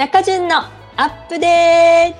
[0.00, 2.16] 中順のアップデート。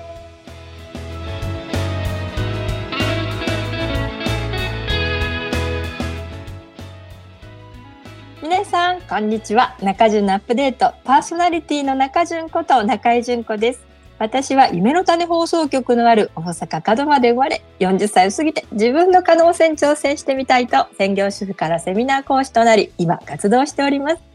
[8.43, 9.75] 皆さんこんにちは。
[9.81, 10.93] 中順のアップデート。
[11.03, 13.83] パーソナリティの中順こと中井純子です。
[14.19, 24.30] 私は夢の種放送局のある大阪門真で生まれ40歳を過ぎて自分の可能性に挑戦してみたいと専業主婦からセミナー講師となり今活動しております。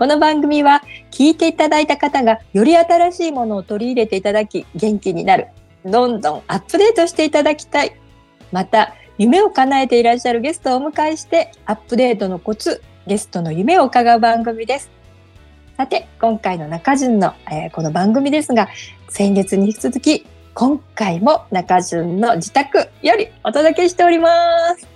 [0.00, 5.48] この番組は聞いていただいた方がより新しいものを取り入れていただき元気になる。
[5.84, 7.94] どんどんアップデートしていただきたい。
[8.50, 14.90] また、夢を叶えていらっしゃるゲストをお迎えしてアップデートのコツ、ゲストの夢を伺う番組です。
[15.76, 18.70] さて、今回の中順の、えー、この番組ですが、
[19.10, 24.30] 先月に引き続き、今回も中順の自宅よりお届けしておりま
[24.78, 24.89] す。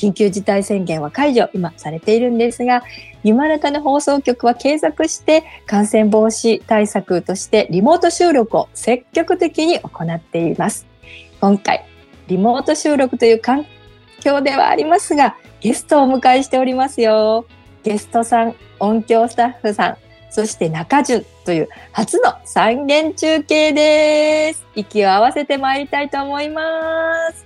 [0.00, 2.82] 緊急事態宣言は解除、今されているんですが、
[3.22, 10.86] ゆまらたの放送局は継続して感染防止対策としてリモート収録を積極的に行っています。
[11.38, 11.84] 今回、
[12.28, 13.66] リモート収録という環
[14.20, 17.44] 境ではありますが、ゲストをお迎えしておりますよ。
[17.82, 19.96] ゲストさん、音響スタッフさん、
[20.30, 24.64] そして中順という初の三元中継です。
[24.74, 26.62] 息を合わせてまいりたいと思いま
[27.32, 27.44] す。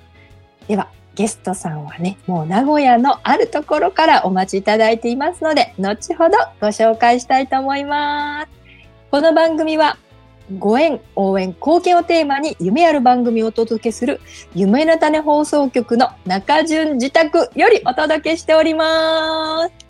[0.68, 8.48] では、ゲストさんはね、もう名古屋のあるところからお待ちいただいていますので、後ほどご紹介したいと思います。
[9.10, 9.96] この番組は、
[10.58, 14.20] ご縁、応援、貢献をテーマに夢ある番組をお届けする
[14.54, 19.83] 夢の種放送局の中順自宅よりお届けしております。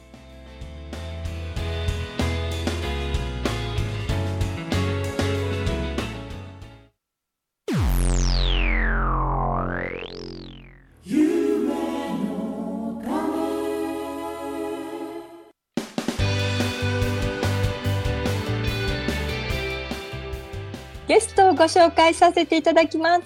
[21.55, 23.23] をご紹介させていただきます。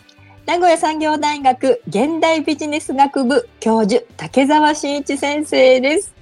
[0.47, 6.15] 名古屋産業大学現代ビジネス学部教授竹澤真一先生です。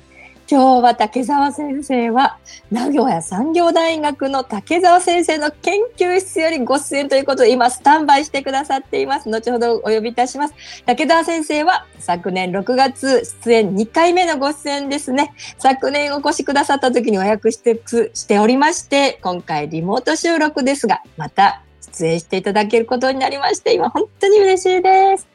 [0.48, 2.38] 今日は竹澤先生は
[2.70, 9.28] 名古屋産業大学の竹澤先生の研究室よりご出演ということで今スタンバイしてくださっています。
[9.28, 10.54] 後ほどお呼びいたします。
[10.86, 15.32] 竹澤先生は昨年6月出演2回目のご出演ですね。
[15.58, 21.62] 昨年お越しくださった時にお約束しておりまして、今回リモート収録ですが、また
[21.96, 25.26] 出演していただけることになりまして、今本当に嬉しいです。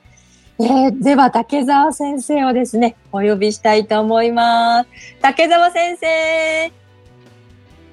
[0.59, 4.89] えー、では竹澤先生をですねお呼びしたいと思います。
[5.21, 6.71] 竹澤先生。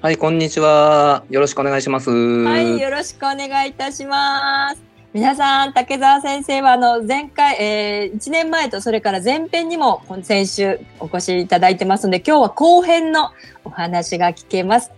[0.01, 1.23] はいこんにちは。
[1.31, 2.11] よろしくお願いします。
[2.11, 4.83] はいよろしくお願いいたします。
[5.13, 13.31] 皆さん竹澤先生はあの前回、えー、1年前とそれから前編にも先週お越しいただいてますので今日は後編の
[13.63, 14.91] お話が聞けます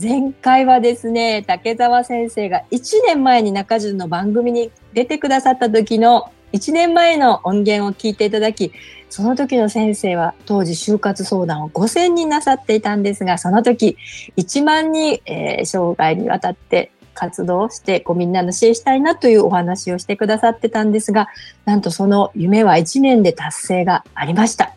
[0.00, 8.72] 前回はですね竹澤先生が1年前に中順の番組に出てくださった時の1年前の音源を聞いていただき、
[9.10, 13.96] その時の先生は当時就活相談を5000人なさっていたんですが、その時
[14.36, 21.28] 1万人、えー、生涯にわたって活動してこうみんなの支援したいなというお話をしてくださってたんですが、
[21.64, 24.74] なんとその夢は1年で達成がありました。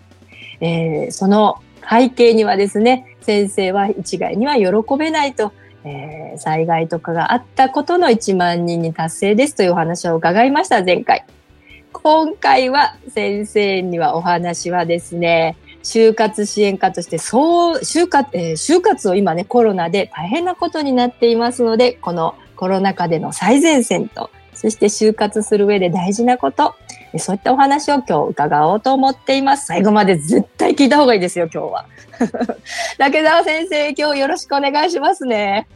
[0.62, 5.54] えー、その背景にはですね、先生は一概には喜べないと、
[5.86, 11.26] えー、災害とかがあったことの1万人に達成ですというお話を伺いました、前回。
[11.94, 26.76] 今回は先生にはお話はですね、就活支援課として、そう、就活、えー、就活を今ね、コロナで大変なことになっていますので、このコロナ禍での最前線と、そして就活する上で大事なこと、
[27.18, 29.68] そういったお話を今日伺おうと思っています。
[29.68, 31.86] 最後まで絶対聞いた方がいいですよ、今日は。
[32.98, 35.68] 竹澤先生、今日よろしくお願いしますね。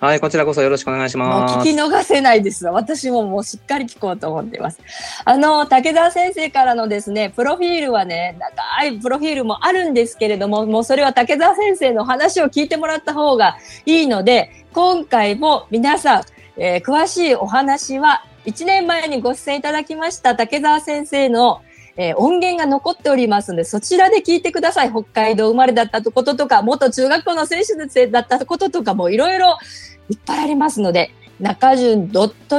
[0.00, 1.54] はい、こちらこそよろしくお願いします。
[1.56, 2.66] 聞き逃せないです。
[2.66, 4.78] 私ももうしっかり聞こうと思っています。
[5.24, 16.22] あの、竹澤先生からのですね、プロフィールはね、長いプロフィールもあるんですけれども、もうそれは竹澤先生の話を聞いてもらった方がいいので、今回も皆さん、
[16.58, 21.62] えー、詳しいお話は、1年前にご出演いただきました竹澤先生の
[22.00, 24.90] えー、音源が残っておりますので、そちらで聞いてください。
[24.90, 29.58] 北海道生まれだったこととか、元中学校の選手だったこととかもいろいろ
[30.08, 31.10] いっぱいありますので、
[31.40, 32.08] 中順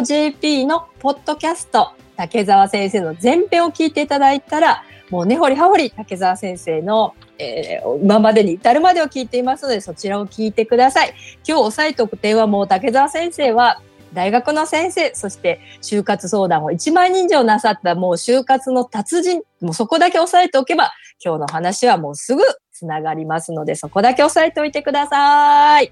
[0.04, 11.14] .jp のポッドキャスト、竹澤先生の前編を聞いていただいたら、もう根掘り葉掘り竹澤先生の、えー、今までに至るまでを聞いていますので、そちらを聞いてください。
[11.48, 13.82] 今日押さえておく点はもう竹澤先生は、
[14.14, 20.92] 大学の先生、そして就活相談を1万人以上なさったもう就活の達人、もうそこだけ押さえておけば、
[21.24, 25.92] 今日の話はもうすぐつながりますので、そこだけ押さえておいてください。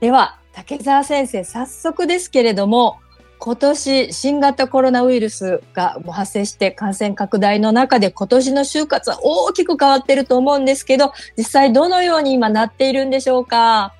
[0.00, 2.98] では、竹澤先生、早速ですけれども、
[3.38, 13.94] 今年新型コロナウイルスが発生して感染拡大の中で今年の就活は大きく変わってると思うんですけど、実際どのように今なっているんでしょうか？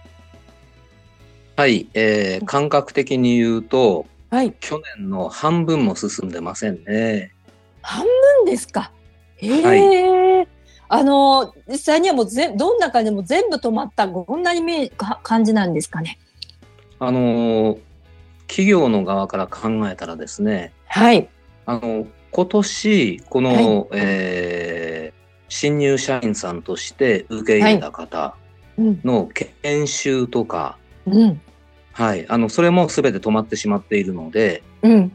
[1.57, 4.53] はい、えー、感覚的に言うと、はい。
[4.61, 7.33] 去年の半分も進んでませんね。
[7.81, 8.93] 半分ですか？
[9.41, 10.47] ええは
[10.89, 16.19] あの、実際にはもうぜどんな感じでも全部止まった、こんなイメージか感じなんですかね？
[16.99, 17.79] あのー
[18.49, 21.29] 企業の側から考えたらですね、はい。
[21.65, 25.17] あの、今年、この、はいえー
[25.49, 28.35] 新入社員さんとして受け入れた方
[28.77, 29.01] うん。
[29.05, 29.29] の
[29.63, 30.77] 研修とか、
[31.07, 31.41] うん。
[31.93, 35.13] はい、あの、それも全て止まってしまっているので、うん。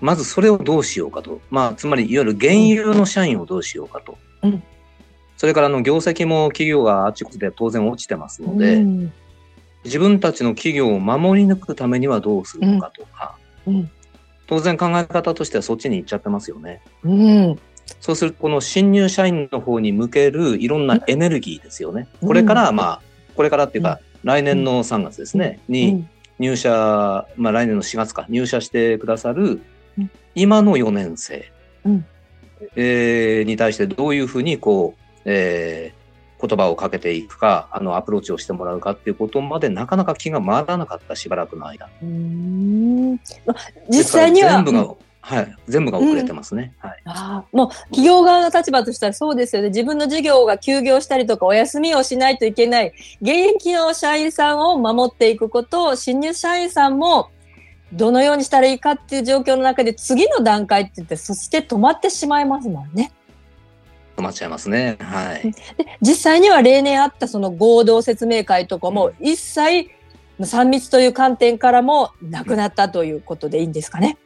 [0.00, 1.40] まずそれをどうしようかと。
[1.50, 4.18] まあ、つまり、いわゆる現有の社員をどうしようかと。
[4.42, 4.62] うん
[5.36, 9.12] それから、あの、業績も企業があちこちで当然落ちてますので、うん
[9.84, 13.36] 自分たちの企業を守り抜くためにはどうするのかとか、
[13.66, 13.90] うん
[14.46, 16.82] 当然考え方としてはそっちに行っちゃってますよね。
[17.02, 17.58] うん。
[18.00, 22.08] そうすると、この新入社員の方に向けるいろんなエネルギーですよね。
[22.20, 23.02] うんこれから、まあ、
[23.36, 26.10] これからっていうか、来年の3月ですね、うにん。
[26.38, 29.60] 入社、まあ来年の4月か、入社してくださる
[29.96, 31.52] うん、今の4年生、
[31.84, 32.06] うん。
[32.74, 36.04] えーに対してどういうふうに、こう、えー
[36.46, 41.88] 言葉をかけていくか、あの、アプローチをしてもらうかっていうことまでなかなか気が回らなかったしばらくの間。
[42.02, 43.12] うん。
[43.46, 43.54] ま
[43.88, 44.50] 実際には。
[44.56, 44.94] 全部が、うん
[45.26, 46.74] はい、全部が遅れてますね。
[46.78, 47.02] はい。
[47.06, 49.68] ああもう企業側の立場としてはそうですよね。
[49.68, 52.92] 自分の事業が休業したりとかお休みをしないといけない。
[53.22, 57.30] 現役の社員さんを守っていくことを新入社員さんも
[57.94, 63.10] どのようにしたらいいかっていう状況の中で次の段階って言ってそして止まってしまいますもんね。
[64.18, 64.98] 止まっちゃいますね。
[65.00, 65.52] はい。
[65.52, 65.54] で
[66.02, 69.88] 実際には例年あったその合同説明会とかも一切
[70.38, 74.18] 3密という観点からもなくなったということでいいんですかね。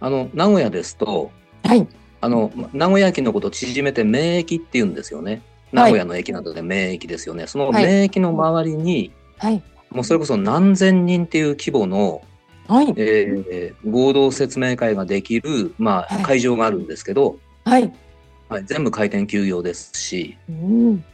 [0.00, 1.30] あの、名古屋ですと、
[1.64, 1.86] はい。
[2.20, 5.42] あの、名古屋駅のことを縮めて名駅って言うんですよね。
[5.72, 7.46] 名古屋の駅などで名駅ですよね。
[7.46, 9.62] そのはい名駅の周りに、はい。
[9.90, 12.22] もうそれこそ何千人っていう規模の、
[12.66, 12.94] はい。
[12.96, 17.92] えー合同説明会ができる、まあ、はい会場があるんですけど、はい。
[18.48, 21.04] はい、全部開店休業ですし、うん。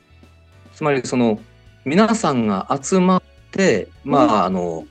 [0.73, 1.41] つまりその、
[1.85, 4.85] 皆さんが集まって、まうんあ、あの、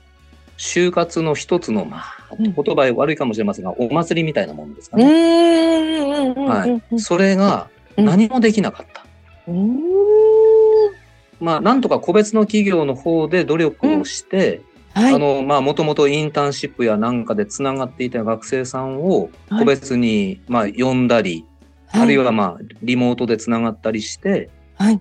[0.56, 6.32] 就活の一つの、まあ、うん言葉悪いかもしれませんが、お祭りみたいなもんですかうね。
[6.34, 7.00] はい。
[7.00, 9.04] それがうん何もできなかった。
[11.40, 14.62] まあ、なんとか個別の企業の方で努力をして、
[14.94, 15.14] はい。
[15.14, 21.44] あの、まあ、もともとインターンシップやなんかでつながっていた学生さんをはい個別に、まあ、呼んだり、
[21.90, 25.00] あるいはまあ、リモートでつながったりして、はい。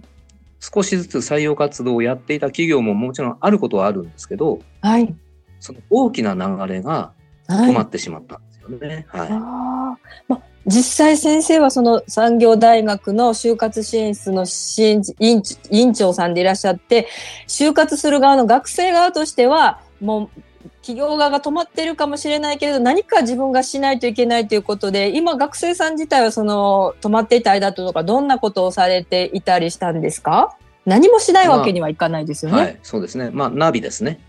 [0.59, 5.13] 少しずつ採用活動をやっていた企業ももちろんあることはあるんですけど、はい。
[5.63, 7.13] その大きな流れが
[7.47, 7.69] はい。
[7.69, 9.05] 止まってしまったんですよね。
[9.09, 9.27] はい。
[9.31, 17.07] あーま実際先生はその産業大学の就活支援室の支援委員長さんでいらっしゃって
[17.47, 30.55] 就活する側の学生側としてはもう企業側が止まってるかもしれないけれど何か自分がしないといけないということで今学生さん自体はその止まっていた間とかどんなことをされていたりしたんですか？
[30.85, 32.57] 何もしないわけにはいかないですよね。
[32.57, 32.79] はい。
[32.83, 33.31] そうですね。
[33.31, 34.19] まあ、ナビですね。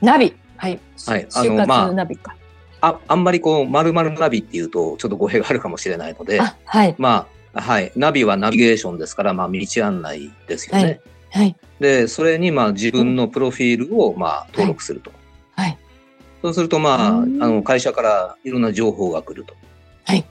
[0.00, 0.34] ナビ。
[0.64, 0.80] はい。
[1.06, 1.90] はいあのま
[2.80, 2.88] あ。
[2.88, 6.94] あ、あんまりこう、丸々ナビっていうと、ちょっと語弊があるかもしれないので、あ、はい。
[6.98, 7.92] まあ、はい。
[7.96, 10.82] ナビはナビゲーションですから、まあ、道案内ですよね。
[10.82, 11.00] はい
[11.34, 11.56] はい。
[11.80, 15.10] で、それに、まあ、自分のプロフィールを、まあ、登録すると。
[15.56, 15.76] はい。
[16.42, 19.56] そうすると、まあ、あうんの、会社からいろんな情報が来ると。
[20.04, 20.24] はい。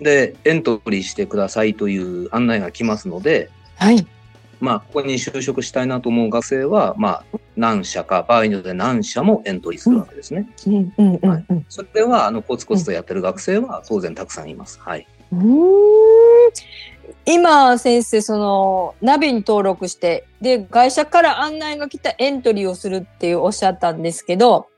[0.00, 4.04] で、エントリーしてくださいという案内が来ますので、はい。
[4.60, 10.48] まあ、ここに就職したいなと思う学生は、まあ、何社か、場合によって何社もエントリーするわけですね。
[10.66, 11.66] うんうんうんうん。
[11.68, 14.80] それは、あの、コツコツとやってる学生は当然たくさんいます。
[14.80, 15.06] はい。
[15.32, 16.94] うーん
[17.26, 24.68] 今先生そのナビに登録してで会社から案内が来たエントリーをするっていうおっしゃったんですけど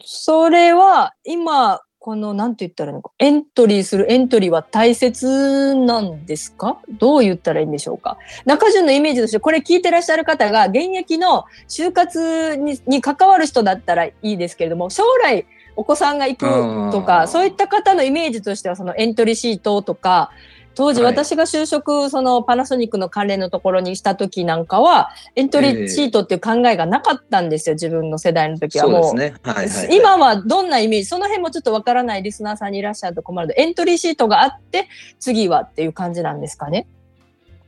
[0.00, 3.10] それは今このなんて言ったらいいのか。
[3.18, 6.78] エントリーするエントリーは大切なんですか？
[6.88, 8.18] どう言ったらいいんでしょうか？
[8.44, 15.44] 中順のイメージとしてこれ聞いてらっしゃる方が現役の就活にに関わる人だったらいいですけれども将来
[15.76, 20.30] お子さんが行くとかそういった方のイメージとしてはそのエントリーシートとか
[20.78, 29.16] 当時はい私が就職そのパナソニックの関連のところにした時なんかはエントリーシートっていう考えがなかったんですよ自分の世代の時はもう。
[29.16, 29.88] はい、はい。
[29.90, 36.86] 今はどんなイメージその辺もちょっとわからないリスナーさんにいらっしゃると困るのでエントリーシートがあって次はっていう感じなんですかね？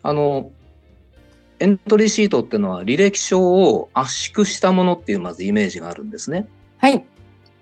[0.04, 0.52] あの、
[1.58, 6.46] エントリーシートっていうのは履歴書を圧縮したものっていうまずイメージがあるんですね。
[6.78, 7.04] はい。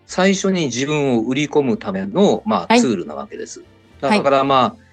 [0.06, 3.64] 最初に自分を売り込むための、まあ、はいツールなわけです。
[4.02, 4.87] だからまあ、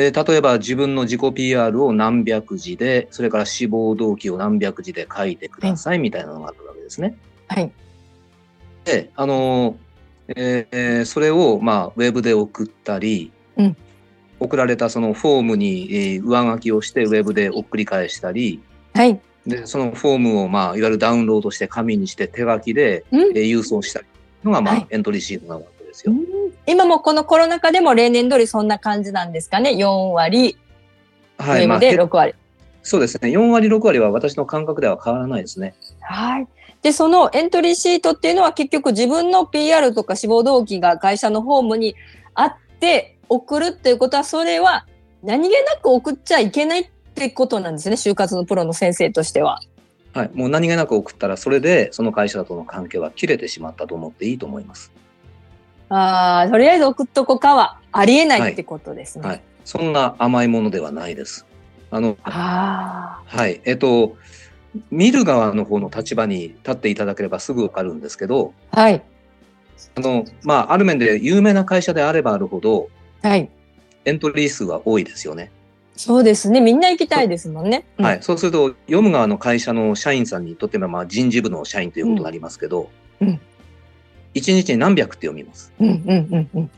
[0.00, 7.18] えー例えば自分の自己 PR を何百字で、それから志望動機を何百字で書いてくださいみたいなのがあるわけですね。
[7.48, 7.72] はい。
[8.84, 9.76] で、あの
[10.28, 13.76] えーそれを、まあ、ウェブで送ったり、うん
[14.40, 18.62] 送られたそのフォームに、えー上書きをしてウェブで送り返したり、
[18.94, 19.20] はい。
[19.48, 24.06] で、そのフォームを、まあ、いわゆるダウンロードして紙にして手書きで、うんえー郵送したり
[24.44, 26.14] のが、まあ、はいエントリーシートなわけですよ。
[26.66, 30.56] 今もこのコロナ禍でも例年通りそんな感じなんですかね？4割、
[31.38, 32.34] ウはい、までへ6割。
[32.82, 33.30] そうですね。
[33.30, 35.74] 4割、6割は私の感覚では変わらないですね。
[36.00, 36.46] はい。
[36.82, 41.96] で、そのエントリーシートっていうのは結局自分の PR とか志望動機が会社のホームに
[42.34, 44.86] あって送るっていうことは、それは
[45.22, 47.96] 何気なく送っちゃいけないってことなんですね？
[47.96, 49.60] 就活のプロの先生としては。
[50.14, 50.30] はい。
[50.32, 54.92] もう何気なく送ったら、それでその会社との関係は切れてしまったと思っていいと思います。
[55.88, 59.26] ああ、とりあえず送っとこかはありえないってことですね。
[59.26, 59.42] はい。
[59.64, 61.46] そんな甘いものではないです。
[61.90, 63.60] あの、あはい。
[63.64, 64.16] えっと、
[64.90, 68.82] 見る側の方の立場に立っていただければすぐわかるんですけど、あ。
[68.82, 69.02] はい。
[69.94, 72.88] あの、まあ、ある面で有名な会社であればあるほど、
[73.22, 73.50] はい。
[74.04, 75.50] エントリー数は多いですよね。
[75.96, 76.60] そうですね。
[76.60, 77.84] みんな行きたいですもんね。
[77.98, 78.18] うんはい。
[78.22, 82.90] そうすると、読む側の会社の社員さんにとっては、まあ、人事部の社員ということになりますけど、
[83.20, 83.40] うんうん
[84.34, 85.72] 1日に何百って読みます。
[85.80, 86.70] うんうんうんうん。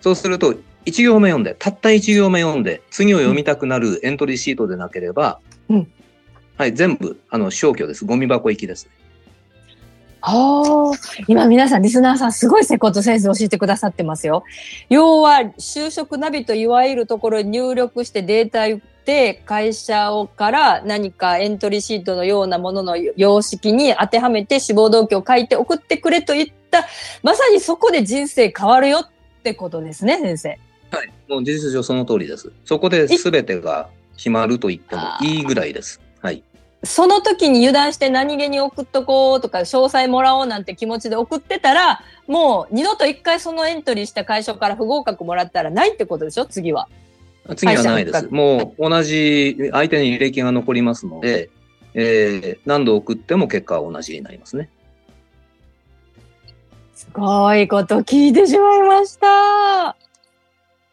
[0.00, 0.54] そうすると、
[0.86, 5.88] 1行目読んで、たった1行目読んで、次を読みたくなるエントリーシートでなければ、うん
[6.56, 8.04] はい、全部、あの、消去です。
[8.06, 8.88] ゴミ箱行きです。
[10.22, 10.92] ああ、
[11.28, 14.42] 今皆さん、リスナーさん、すごいセコンドセンス教えてくださってますよ。
[14.88, 26.86] 要は、就職ナビといわゆるところに入力してデータ言って、会社をから何かエントリーシートのようなものの様式に当てはめて志望動機を書いて送ってくれと言った、
[27.22, 29.08] まさにそこで人生変わるよっ
[29.44, 30.48] てことですね、先生。
[30.90, 31.12] はい。
[31.28, 32.50] もう事実上その通りです。
[32.64, 36.00] そこで全てが決まると言ってもいいぐらいです。
[36.20, 36.42] はい。
[36.82, 46.46] その時に油断して何気に送っとこうとか、詳細もらおうなんて気持ちで送ってたら、もう二度と一回そのエントリーした会社から不合格もらったらないってことでしょ？
[46.46, 46.88] 次は。
[47.54, 48.28] 次はないです。
[48.30, 51.50] もう同じ相手に履歴が残りますので、
[51.94, 54.70] えー何度送っても結果は同じになりますね。
[56.94, 59.96] すごいこと聞いてしまいました。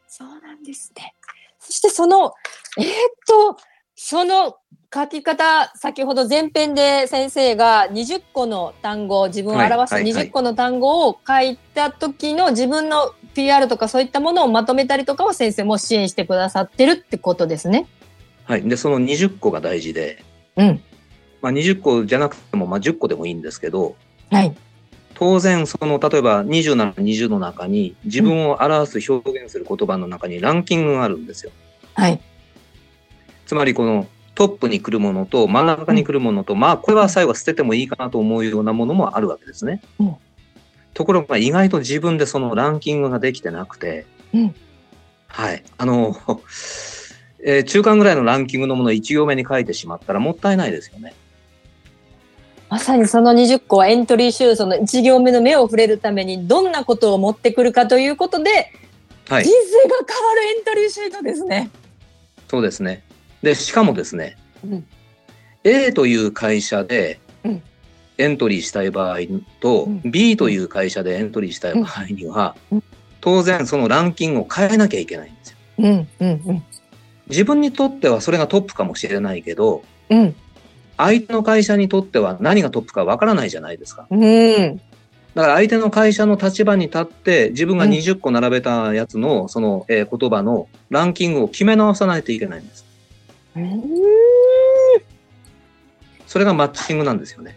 [0.07, 1.15] そうなんですね。
[1.59, 2.33] そしてその、
[2.77, 2.89] えーっ
[3.25, 3.57] と、
[3.95, 4.57] その
[4.93, 17.87] 書き方、先ほど前編で先生が20個の単語、自分を表すはいはいはい20個の単語を書いた時の自分の PR とかそういったものをまとめたりとかを先生も支援してくださってるってことですね。
[18.45, 18.61] はい。
[18.61, 20.23] で、その20個が大事で、
[20.57, 20.81] うん。
[21.41, 23.95] まあ、20個じゃなくても、まあ、10個でもいいんですけど、
[24.29, 24.55] はい。
[25.15, 31.51] 当然、その、例えば27、20の中に、自分を表す、表現する言葉の中にランキングがあるんですよ。
[31.93, 32.19] はい。
[33.45, 39.81] つまり、このトップに来るものと真ん中に来るものと、まあ、これは最後は捨ててもいいかなと思うようなものもあるわけですね。
[39.99, 40.15] うん
[40.93, 44.55] ところが、意外と自分でそのランキングができてなくて、うん
[45.27, 45.63] はい。
[45.77, 46.15] あの、
[47.43, 51.13] えー中間ぐらいのランキングのものを1行目に書いてしまったらもったいないですよね。
[52.69, 58.71] まさにその20個はエントリーシュートの1行目の目を触れるためにどんなことを持ってくるかということで、
[59.27, 59.51] はい人。
[59.51, 61.69] 生が変わるエントリーシートですね。
[62.49, 63.03] そうですね。
[63.43, 64.85] で、しかもですね、うん。
[65.63, 67.61] A という会社でうん。
[68.17, 69.19] エントリーしたい場合
[69.59, 70.01] と、うん。
[70.05, 72.83] B という会社でエントリーしたい場合には、うん。
[73.21, 75.57] 当然そのランキングを変えなきゃいけないんですよ。
[75.79, 76.63] うんうんうん。
[77.29, 80.35] 自分にとってはそれがトップかもしれないけど、うん。
[80.97, 84.07] 相手の会社にとっては何がトップかわからないじゃないですか。
[84.09, 84.77] うん。
[84.77, 87.91] だから相手の会社の立場に立って自分がうん。
[87.91, 92.92] 20個並べたやつのその、えー言葉のランキングを決め直さないといけないんです。
[96.27, 97.55] それがマッチングなんですよね。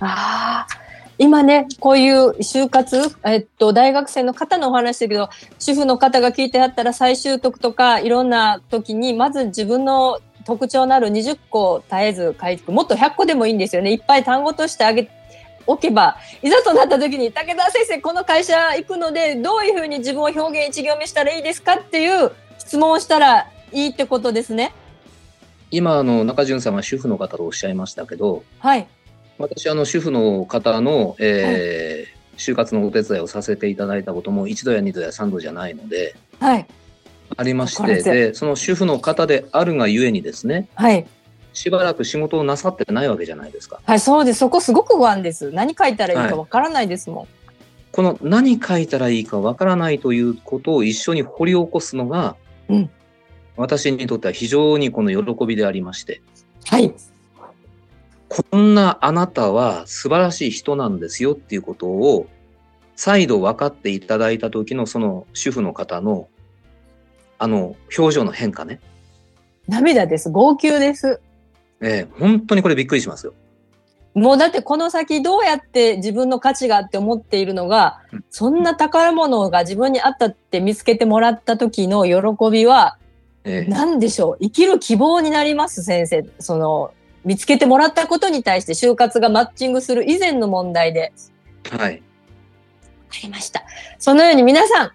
[0.00, 0.82] ああ
[1.18, 5.28] 今ねこういう就活、えっと、大学生の方のお話だけど
[5.58, 15.08] 主婦の方が聞いてあったら再習得とかいろんな時にまず自分の特徴のある20個絶えず書いてもっと100個でもいいんですよねいっぱい単語としてあげ
[15.66, 24.72] おけばいざとなった時に武田先生この会社行くのでどういうふうに自分を表現一行目したらいいですかっていう質問をしたらいいってことですね。
[25.72, 28.86] 今あの中潤さんが主婦の方とおっしゃいましたけどはい、
[29.38, 36.66] 私あの主婦の方の、えー就活のお手伝いをさせていただいたことも一度や二度や三度じゃないのではい、
[37.36, 41.06] ありましてでその主婦の方であるがゆえにですねはい、
[41.52, 43.80] しばらく仕事をなさってないわけじゃないですか。
[43.84, 44.40] はい、そうです。
[44.40, 45.50] そこすごく不安です。
[45.52, 47.28] 何書いたらいいかわからないですもん。
[47.92, 52.36] この何書いたらいいかわからないということを一緒に掘り起こすのが、
[52.68, 52.90] うん
[53.56, 56.22] 私にとっては非常にこの喜びでありまして、
[56.66, 56.94] はい。
[58.28, 62.26] こんなあなたは素晴らしい人なんですよっていうことを
[62.96, 66.28] 再度分かっていただいた時のその主婦の方の
[67.38, 68.80] あの表情の変化ね。
[69.68, 70.30] 涙です。
[70.30, 71.20] 号泣です。
[71.80, 73.34] ええ本当にこれびっくりしますよ。
[74.14, 82.98] もうだってこの先どうやって自分の価値があって思っているのがうん、そんな宝物が自分にあったって見つけてもらった時の喜びは、
[83.44, 83.70] ええ。
[83.70, 84.38] 何でしょう？
[84.40, 86.24] 生きる希望になります先生。
[86.38, 86.92] その
[87.24, 91.12] 見つけてもらったことに対して就活がマッチングする以前の問題で。
[91.70, 92.02] はい。
[93.10, 93.64] ありました。
[93.98, 94.90] そのように皆さん、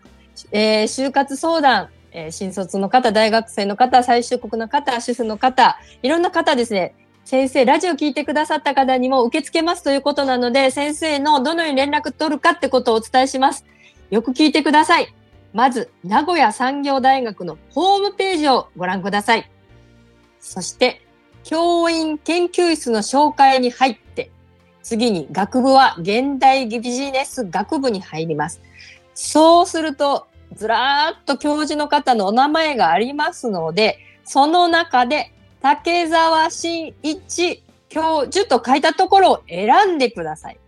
[0.52, 6.96] えー就活相談、えー新卒の方大学生の方再就国の方主婦の方いろんな方ですね。
[7.26, 13.66] 先生ラジオ聞いてくださった方にも受け付けますということなので先生のどのように連絡取るかってことをお伝えします。
[14.10, 15.14] よく聞いてください
[15.54, 19.50] まず、名古屋産業大学のホームページをご覧ください。
[20.40, 21.02] そして、
[21.44, 24.32] 教員研究室の紹介に入って、
[24.84, 28.62] 次に学部は現代ビジネス学部に入ります。
[29.14, 40.60] そうすると、ずらーっと教授の方のお名前がありますので、その中で竹澤真一教授と書いたところを選んでください。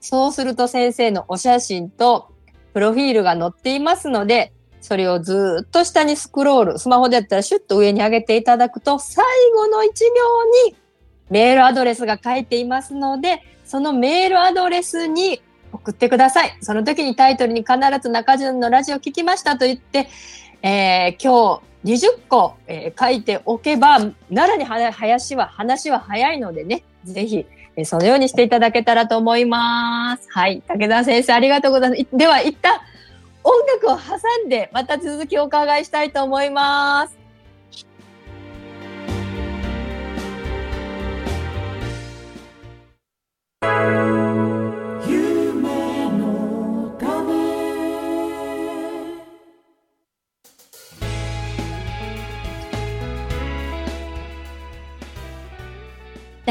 [0.00, 2.31] そうすると先生のお写真と
[2.72, 9.24] プロフィールが載っていますので、それをずっと下にスクロール、スマホでやったらシュッと上に上げていただくと、最
[9.54, 10.76] 後の一行に
[11.30, 15.40] メールアドレスが書いていますので、そのメールアドレスに
[15.72, 16.56] 送ってください。
[16.60, 20.08] その時にタイトルに必ず中順のラジオ聞きましたと言って、
[20.62, 23.98] えー今日20個、えー書いておけば、
[24.34, 30.28] 奈良に林は話は早いのでね、ぜひ、えそのようにしていただけたらと思います。
[30.30, 30.62] はい。
[30.68, 32.06] 武田先生、ありがとうございます。
[32.12, 32.80] では、一旦、
[33.44, 37.22] 音楽を挟んで、また続きをお伺いしたいと思います。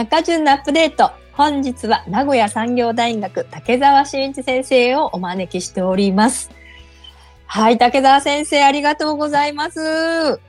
[0.01, 1.11] 中順のアップデート。
[1.33, 6.49] 本日は名古屋産業大学竹澤真一先生をお招きしております。
[7.45, 10.39] はい、竹澤先生ありがとうございます。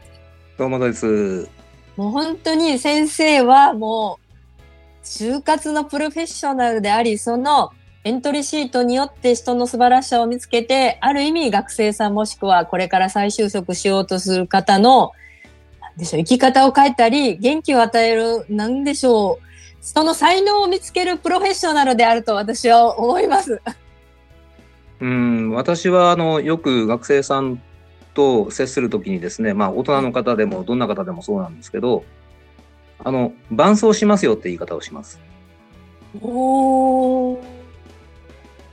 [0.57, 1.51] どうもです。
[1.99, 4.19] もう本当に先生はも
[5.03, 7.73] う就活のプロフェッショナルであり、その
[8.05, 15.13] エントリーシートによって人の素晴らしさを見つけて、ある意味学生さんもしくはこれから再就職しようとする方の、
[15.97, 19.47] でしょう、生き方を変えたり、元気を与える、なんでしょう、
[19.81, 23.61] その才能を見つけるプロフェッショナルであると私は思います。
[25.01, 27.61] うん、私はあのよく学生さん
[28.15, 32.05] と接するときにですね、まあ大人の方でもどんな方でもそうなんですけど、
[33.01, 35.21] あの伴走しますよって言い方をします。
[36.21, 37.39] おー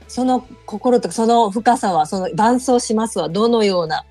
[0.06, 4.04] その心とかその深さは、その伴走しますはどのような？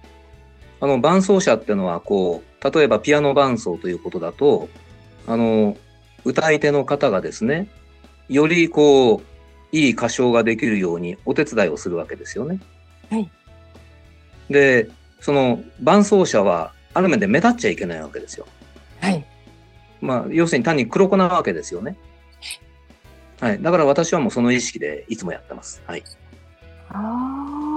[0.82, 4.70] あの伴奏者っていうのはこう例えばピアノ伴奏ということだと
[5.28, 5.78] あの
[6.26, 7.68] 歌い手の方がですね
[8.28, 9.24] よりこう
[9.72, 12.60] いい歌唱ができるようにお手伝いをするわけですよね。
[13.10, 13.30] はい。
[14.50, 18.48] でその伴奏者はある面で目立っちゃいけないわけですよ。
[19.00, 19.26] はい。
[20.02, 21.98] まあ要するに単に黒子なわけですよね。
[23.40, 23.62] はい。
[23.62, 25.82] だから私はもうその意識でいつもやってます。
[25.86, 26.04] はい。
[26.90, 27.69] ああ。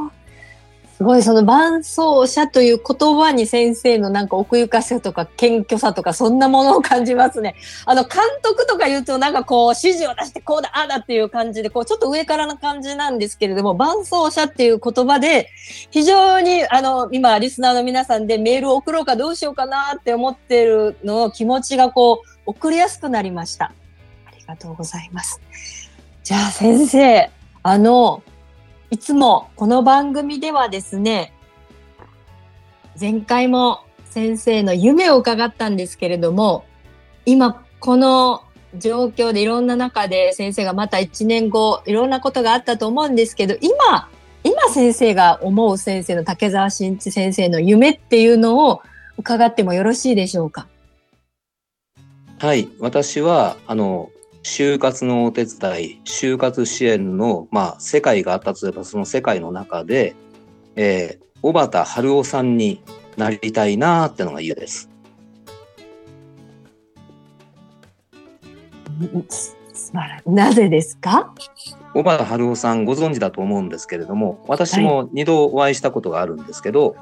[1.03, 7.57] すごい、その伴走者という言葉に先生のなんか奥ゆかしさとか謙虚さとかそんなものを感じますね。
[7.87, 15.49] あの、監督とか言うとなんかこう指示を出してこうだ、ああだっていう感じで、こうちょっと上からな感じなんですけれども、伴走者っていう言葉で
[15.91, 23.73] 非常にあの、今リスナーの皆さんでメールを送ろうかどうしようかなって思ってるの気持ちがこう送りやすくなりました。
[24.25, 25.41] ありがとうございます。
[26.23, 27.29] じゃあ先生、
[27.65, 28.23] あの、
[28.93, 31.33] いつもこの番組ではですね、
[33.01, 36.67] 前回も先生の夢を伺ったんですけれども、
[37.25, 38.43] 今この
[38.77, 44.11] 状況でいろんな中で先生がまた1年後いろんなことがあったと思うんですけど、今、
[44.45, 48.83] 今先生が思う先生の竹澤真一先生の夢っていうのを
[49.17, 50.67] 伺ってもよろしいでしょうか？
[52.41, 52.69] はい。
[52.79, 54.11] 私は、あの、
[54.43, 60.15] 就活のお手伝い、就活支援の、まあ、世界があったとすれば、その世界の中で、
[60.77, 62.83] えー、小畑春夫さんに
[63.17, 64.89] なりたいなーってのが夢です。
[70.27, 71.35] なぜですか？
[71.95, 76.97] 小原春夫さんご存知だと思うんですけれども、私も2度お会いしたことがあるんですけど、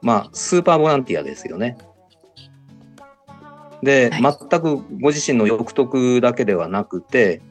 [0.00, 1.76] まあ、スーパーボランティアですよね。
[3.82, 7.42] で、はい全くご自身の欲得だけではなくて、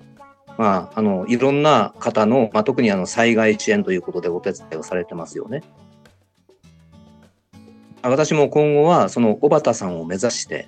[0.57, 5.63] まあ、あの、いろんな方の、まあ、特にあの、災害支援ということでお手伝いをされてますよね。
[8.03, 10.67] 私も今後は、その小畑さんを目指して、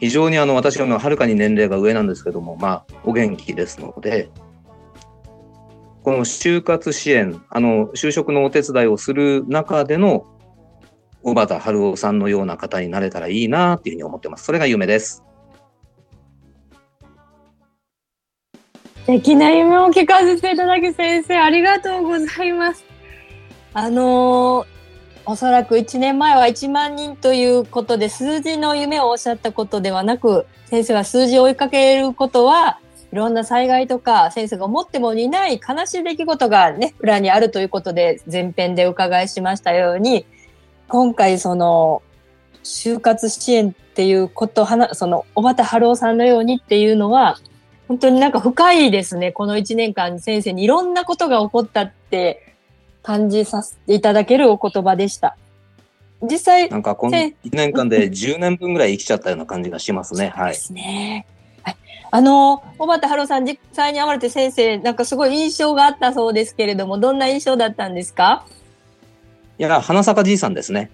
[0.00, 4.30] 非常にあの、私ははるかに年齢が上なんですけども、まあ、お元気ですので、
[6.02, 10.26] この就活支援、あの、就職のお手伝いをする中での、
[11.22, 14.44] 小畑春夫さんのような方になれたらいいなっていうふうに思ってます。
[14.44, 15.22] それが夢です。
[19.00, 22.84] 素敵な夢を聞かせていただき先生ありがとうございます。
[23.74, 24.72] あのー
[25.24, 32.80] おそらく1年前は1万人ということで数字の夢をおっしゃったことではなく先生は数字を追いかけることは
[33.12, 40.26] いろんな災害とか先生が思ってもいない悲しい出来事がね裏にあるということで前編でお伺いしましたように
[40.92, 42.02] 今回その
[42.62, 47.38] 就活支援っていうことはなその小畑春夫さんのようにっていうのは
[47.88, 49.32] 本当になんか深いですね。
[49.32, 52.54] この1年間先生にいろんなことが起こったって
[53.02, 55.38] 感じさせていただけるお言葉でした。
[56.22, 60.28] 実際、なんかこのせ1年間で10年分ぐらい生きちゃったような感じがしますね。
[60.36, 60.52] はい。
[60.52, 61.26] ですね。
[61.62, 61.76] はい、
[62.10, 68.44] あの、小畑春夫さん、実際に会われて先生、なんかすごい印象があったそうですけれども、どんな印象だったんですか？
[68.46, 68.61] い
[69.62, 70.90] や、花坂じいさんですね。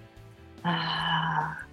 [0.63, 1.69] あー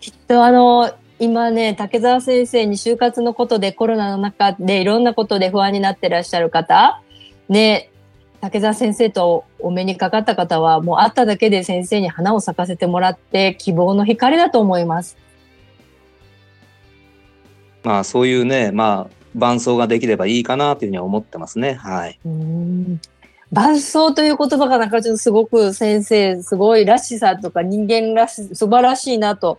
[0.00, 7.02] きっとあの、今ね、竹澤先生に就活のことでコロナの中でいろんなことで不安になってらっしゃる方、
[7.48, 7.90] ね、
[8.40, 15.18] 竹澤先生とお目にかかった方は、もう会っただけで先生に花を咲かせてもらって希望の光だと思います。
[17.82, 21.74] まあそういうね、まあ伴奏ができればいいかなというふうには思ってますね。
[21.74, 22.18] はい。
[22.24, 23.00] うーん
[23.52, 29.58] 伴奏という言葉がなんかちょっとすごく先生、すごいらしさとか人間らし、素晴らしいなと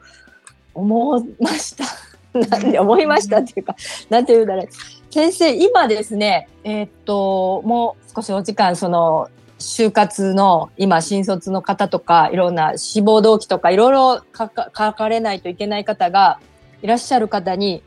[0.73, 1.86] 思いました。
[2.34, 3.75] なんで思いましたっていうか、
[4.10, 4.67] なんて言うんだろう。
[5.10, 16.39] 先生、今ですね、えーっと、もう少しお時間、その、就活の今、新卒の方とか、いろんな志望動機とか、いろいろ書か書かれないといけない方が
[16.82, 17.84] いらっしゃる方に、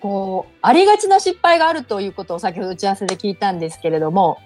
[0.00, 4.38] こう、ありがちな失敗があるということを先ほど打ち合わせで聞いたんですけれども、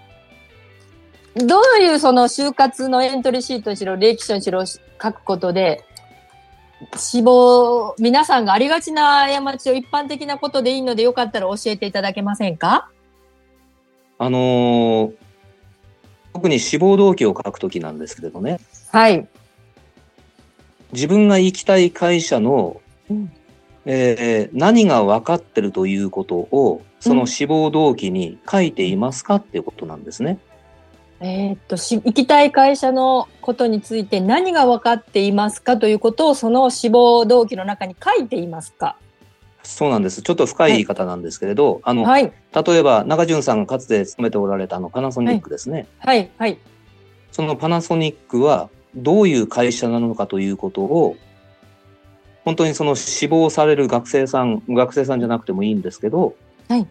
[1.47, 4.79] どういうその就活のエントリーシートにしろ、レクションにしろ書
[5.13, 5.85] くことで、
[6.97, 12.91] 死亡、皆さんがありがちな過ちを一般的なことでいいのでよかったら教えていただけませんか？
[14.19, 15.13] あのー
[16.35, 18.61] 特に志望動機を書くときなんですけれどね、
[18.93, 19.27] はい。
[20.93, 23.33] 自分が行きたい会社の、うん
[23.87, 30.39] えー何が分かってるということを、その志望動機に書いていますかっていうことなんですね。
[31.21, 38.97] えーっとし、行きたい会社のことについて何が分かっていますかということをその志望動機の中に書いていますか？
[39.65, 40.23] そうなんです。
[40.23, 42.33] ちょっと深い言い方なんですけれど、あの、はい。
[42.53, 45.89] 例えば中潤さんがかつて勤めておられたあのパナソニックですね。
[45.99, 46.31] はい。
[46.39, 46.59] はい。
[47.33, 51.17] そのパナソニックはどういう会社なのかということを、
[52.45, 56.35] 本当にその志望される学生さん、学生さんじゃなくてもいいんですけど、
[56.69, 56.87] はい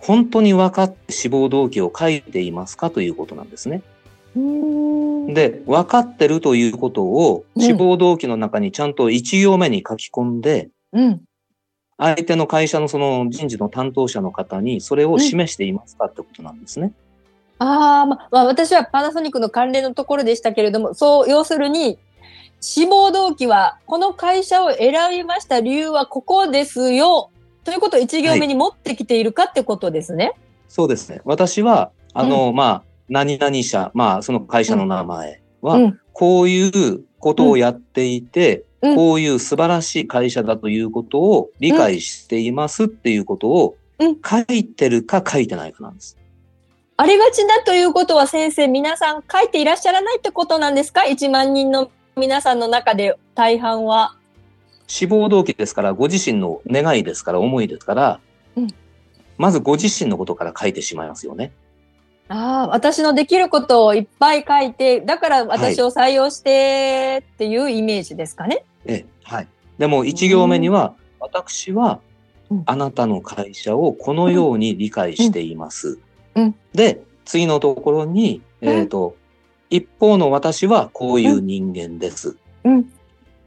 [0.00, 3.82] 本当に分かって志望動機を書いていますかということなんですね。
[4.34, 11.20] で、分かってるということをうん志望動機の中にちゃんと1行目に書き込んで、うん。
[11.98, 16.92] 相手の会社のその人事の担当者の方にそれを示していますかってことなんですね。
[17.58, 21.98] あーまあ、まあ、私はパナソニックの関連のところでしたけれども、そう、要するに、
[22.60, 27.30] 志望動機は、この会社を選びました理由はここですよ、
[27.68, 30.32] ということを一行目に持ってきているかってことですね。
[30.68, 31.20] そうですね。
[31.26, 36.00] 私は、あの、まあ、何々社、まあ、その会社の名前は、うん。
[36.14, 46.16] こういうことをやっていて、うんこういう素晴らしい会社だということを理解していますっていうことをうん書いてるか書いてないかなんです。
[46.96, 54.17] ありがちだということは先生、皆さん書いていらっしゃらないってことなんですか ?1 万人の皆さんの中で大半は。
[54.88, 58.20] 志望動機ですから、ご自身の願いですから、思いですから、
[58.56, 58.68] うん
[59.36, 61.52] まずご自身のことから書いてしまいますよね。
[62.26, 68.64] ああ、私のできることをいっぱい書いて、だから私を採用してっていうイメージですかね。
[68.84, 69.48] ええ、はい。
[69.78, 72.00] でも、一行目には、私は
[72.50, 75.98] うん、あなたの会社をこのように理解しています。
[76.34, 79.16] うんで、次のところに、うんえっ、と、
[79.70, 82.36] 一方の私はこういう人間です。
[82.64, 82.92] うん。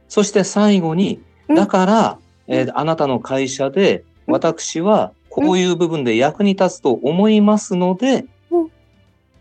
[0.08, 8.70] そして最後に、うんだから、うんえーあなたの会社で、私はこういう部分で役に立つと思いますので、うん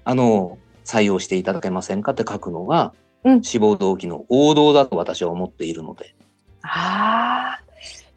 [0.03, 6.15] あの、採用していただけませんかって書くのが、うん志望動機の王道だと私は思っているので。
[6.63, 7.61] ああ。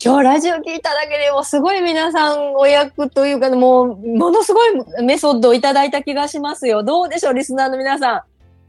[0.05, 6.83] 今日ラジオ聞いただけでもすごい皆さんお役というかもうものすごいメソッドをいただいた気がしますよ。
[6.83, 8.23] どうでしょうリスナーの皆さん。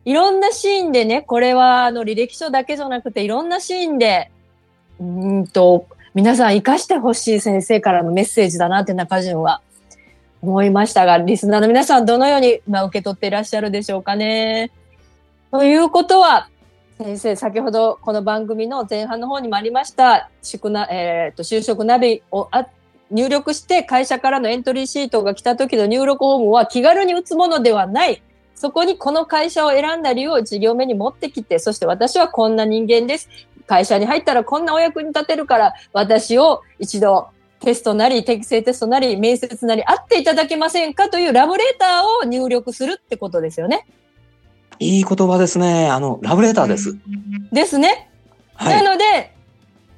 [0.09, 4.31] いろんなシーンでね、これはあの履歴書だけじゃなくていろんなシーンで、
[4.99, 9.61] うんと、皆さん活かしてほしい先生からのメッセージだなって中順は
[10.41, 14.71] 思いましたが、リスナーの皆さんどのように、まあ、受け取っていらっしゃるでしょうかね。
[15.51, 16.49] ということは、
[16.97, 22.67] 先生、先ほどこの番組の前半の方にもありました、宿なえーと就職ナビをあ
[23.11, 28.21] 入力して会社からのエントリーシートが来た時の入力フォームは気軽に打つものではない。
[28.55, 33.29] そこにこの会社を選んだ理由を事業目に持ってきて、そして私はこんな人間です。
[33.67, 43.87] 会社に入ったらこんなお役に立てるから、私を一度テストなり、適正テストなり、面接なり、会っていただけませんかというラブレターを入力するってことですよね。
[44.79, 45.89] いい言葉ですね。
[45.89, 46.97] あの、ラブレターです。
[47.51, 48.09] ですね。
[48.55, 48.83] はい。
[48.83, 49.33] なので、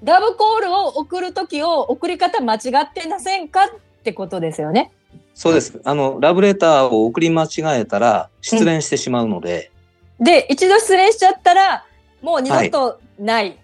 [0.03, 3.69] ラブコールを送るときを送り方間違ってませんかっ
[4.03, 4.91] てことですよね。
[5.33, 5.79] そうです。
[5.83, 9.71] あの、ラブレターを送り間違えたら失恋してしまうので、
[10.19, 11.85] で、一度失恋しちゃったら、
[12.21, 13.57] もう二度とない。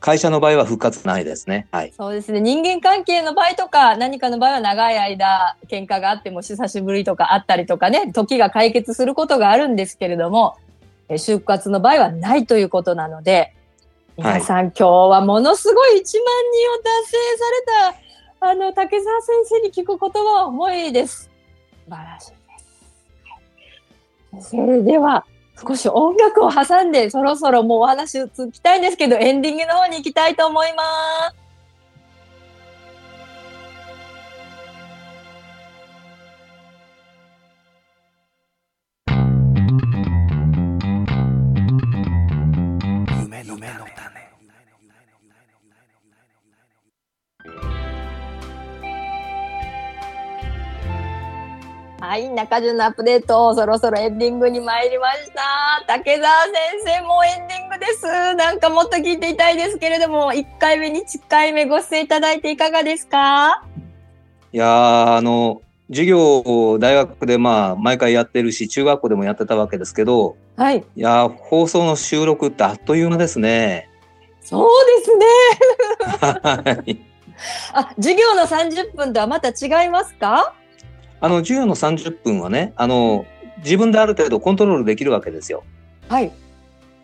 [0.00, 1.66] 会社の場合は復活ないですね。
[1.72, 1.92] はい。
[1.96, 2.38] そうですね。
[2.40, 10.58] 人間関係の場合とか、何かの場合は長い間、喧嘩があっても久しぶりとかあったりとかね、時が解決することがあるんですけれども、
[11.08, 13.54] え就活の場合はないということなので、
[14.16, 16.04] 皆さん、今日はものすごい1万人を
[16.82, 17.44] 達成さ
[17.90, 17.96] れ
[18.40, 21.30] た、あの、竹澤先生に聞く言葉は重いです。
[21.86, 22.32] 素晴らしい
[24.36, 24.50] です。
[24.50, 25.24] それでは、
[25.66, 30.82] 少し音楽を挟んで、そろそろもうお話を続きたいんですけど、エンディングの方に行きたいと思いま
[31.30, 31.43] す。
[52.14, 55.84] はい、中順のアップデート、そろそろエンディングに参りました。
[55.88, 58.06] 竹澤先生、もうエンディングです。
[58.36, 63.64] なんかもっと聞いていたいですけれども、1回目、2回目ご出演いただいていかがですか？
[64.52, 70.84] いやー、あの、授業を大学でまあ、毎回やってるし、中学校でもやってたわけですけど、はい。
[70.94, 73.90] いやー、放送の収録ってあっという間ですね。
[74.40, 74.68] そう
[75.00, 75.26] ですね。
[76.78, 76.96] はい。
[77.72, 80.54] あ、授業の30分とはまた違いますか？
[81.24, 83.24] あの、授業の30分はね、あの、
[83.64, 85.64] 自分である程度コントロールできるわけですよ。
[86.06, 86.30] はい。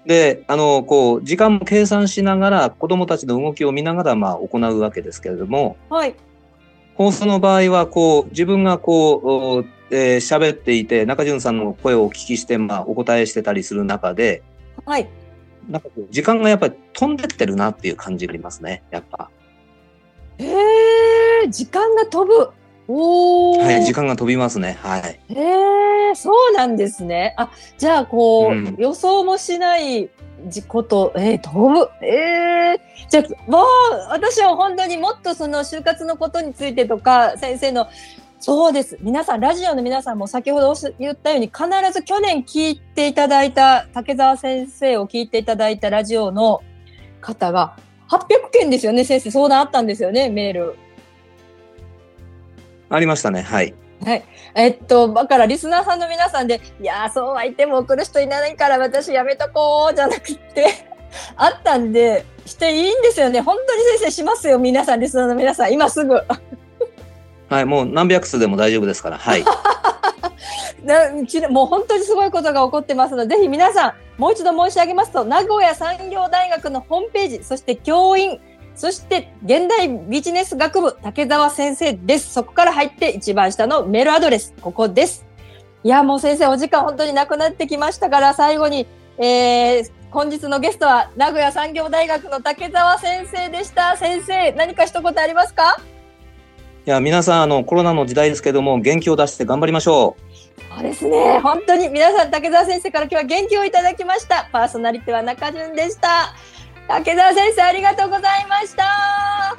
[0.04, 6.14] で、あの、こう、時間も計算しながら、子供たちの動きを見ながら、まあ、行うわけですけれども、はい。
[6.96, 14.42] 放送の場合は、こう、自分がこう、おえー喋っていて、中潤さんの声をお聞きして、まあ、お答えしてたりする中で、
[14.85, 15.09] はい。
[15.66, 19.30] なんかこう、時間がやっぱり飛んでってるなっていう感じがありますね、やっぱ。
[20.37, 20.44] へ
[21.44, 22.50] え、時間が飛ぶ。
[22.92, 23.64] おー。
[23.64, 24.76] はい、時間が飛びますね。
[24.83, 25.20] はい。
[25.33, 27.35] へえ、そうなんですね。
[27.37, 30.11] あ、じゃあ、こう、うん予想もしない
[30.48, 31.88] じこと、えー、飛ぶ。
[32.05, 33.64] ええじゃあ、もう、
[34.11, 37.87] 私は本当にもっとその就活のことについてとか、先生の、
[38.40, 38.98] そうです。
[39.00, 46.62] 皆さん、ラジオの皆さんも先ほどおっし言ったように、必ず去年聞いていただいた、竹澤先生を聞いていただいたラジオの
[47.20, 47.76] 方が、
[48.09, 49.31] 800件ですよね、先生。
[49.31, 50.76] 相談あったんですよね、メール。
[52.90, 53.42] ありましたね。
[53.42, 53.74] はい。
[54.05, 54.24] はい。
[54.55, 60.66] えっと、だからリスナーさんの皆さんで、いやー、そうは言っても送る人いないから私やめとこうじゃなくって、
[61.37, 63.40] あったんで、していいんですよね。
[63.40, 66.14] 本当に先生しますよ、皆さん、リスナーの皆さん、今すぐ。
[67.48, 69.18] はい、もう何百通でも大丈夫ですから。
[69.18, 69.44] はい。
[70.83, 71.11] な
[71.50, 78.40] もう本当にすごいことが起こってますので、ぜひ皆さん、もう一度申し上げますと、名古屋産業大学のホームページ、そして教員、
[78.74, 82.33] そして現代ビジネス学部竹澤先生です。
[82.33, 85.26] そこから入って一番下のメールアドレス、ここです。
[85.85, 88.87] いや、もう先生、お時間本当になくなってきましたから、最後に、
[89.18, 93.96] えー、本日のゲストは名古屋産業大学の竹澤先生でした。
[93.96, 95.80] 先生、何か一言ありますか？
[96.87, 100.74] いや、皆さん、あの、コロナの時代ですけども、元気を出して頑張りましょう。
[100.74, 101.38] そうですね。
[101.42, 104.48] 本当に皆さん、竹澤先生から今日は元気をいただきました。
[104.52, 106.35] パーソナリティは中潤でした。
[106.90, 109.57] 竹澤先生、ありがとうございました。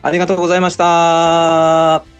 [0.00, 2.17] ありがとうございました。